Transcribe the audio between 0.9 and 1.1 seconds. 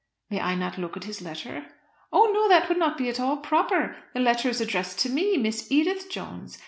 at